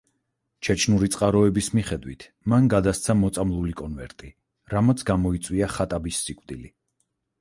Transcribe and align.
ჩეჩნური 0.67 1.09
წყაროების 1.15 1.67
მიხედვით 1.79 2.25
მან 2.53 2.69
გადასცა 2.75 3.15
მოწამლული 3.19 3.75
კონვერტი 3.83 4.33
რამაც 4.75 5.05
გამოიწვია 5.11 5.71
ხატაბის 5.77 6.25
სიკვდილი. 6.27 6.73